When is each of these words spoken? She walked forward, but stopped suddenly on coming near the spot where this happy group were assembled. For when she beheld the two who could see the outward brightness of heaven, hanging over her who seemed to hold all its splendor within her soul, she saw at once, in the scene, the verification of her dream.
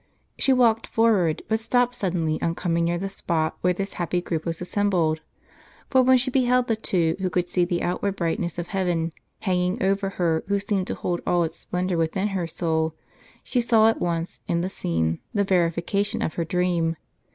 She 0.39 0.51
walked 0.51 0.87
forward, 0.87 1.43
but 1.47 1.59
stopped 1.59 1.93
suddenly 1.93 2.41
on 2.41 2.55
coming 2.55 2.85
near 2.85 2.97
the 2.97 3.07
spot 3.07 3.55
where 3.61 3.71
this 3.71 3.93
happy 4.01 4.19
group 4.19 4.45
were 4.45 4.49
assembled. 4.49 5.21
For 5.91 6.01
when 6.01 6.17
she 6.17 6.31
beheld 6.31 6.65
the 6.65 6.75
two 6.75 7.15
who 7.19 7.29
could 7.29 7.47
see 7.47 7.65
the 7.65 7.83
outward 7.83 8.15
brightness 8.15 8.57
of 8.57 8.69
heaven, 8.69 9.13
hanging 9.41 9.79
over 9.83 10.09
her 10.09 10.43
who 10.47 10.59
seemed 10.59 10.87
to 10.87 10.95
hold 10.95 11.21
all 11.27 11.43
its 11.43 11.59
splendor 11.59 11.97
within 11.97 12.29
her 12.29 12.47
soul, 12.47 12.95
she 13.43 13.61
saw 13.61 13.89
at 13.89 13.99
once, 14.01 14.39
in 14.47 14.61
the 14.61 14.71
scene, 14.71 15.19
the 15.35 15.43
verification 15.43 16.23
of 16.23 16.33
her 16.33 16.45
dream. 16.45 16.95